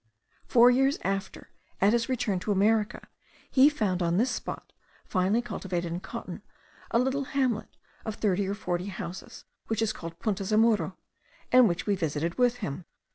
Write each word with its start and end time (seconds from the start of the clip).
Four 0.47 0.71
years 0.71 0.97
after, 1.03 1.51
at 1.79 1.93
his 1.93 2.09
return 2.09 2.39
to 2.39 2.51
America, 2.51 3.07
he 3.51 3.69
found 3.69 4.01
on 4.01 4.17
this 4.17 4.31
spot, 4.31 4.73
finely 5.05 5.43
cultivated 5.43 5.93
in 5.93 5.99
cotton, 5.99 6.41
a 6.89 6.97
little 6.97 7.25
hamlet 7.25 7.77
of 8.03 8.15
thirty 8.15 8.47
or 8.47 8.55
forty 8.55 8.87
houses, 8.87 9.45
which 9.67 9.79
is 9.83 9.93
called 9.93 10.17
Punta 10.17 10.43
Zamuro, 10.43 10.95
and 11.51 11.67
which 11.69 11.85
we 11.85 11.95
visited 11.95 12.39
with 12.39 12.55
him. 12.65 12.85